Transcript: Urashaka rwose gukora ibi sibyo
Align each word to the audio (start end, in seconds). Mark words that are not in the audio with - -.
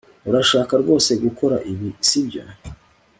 Urashaka 0.29 0.73
rwose 0.81 1.11
gukora 1.23 1.55
ibi 1.71 1.89
sibyo 2.07 2.43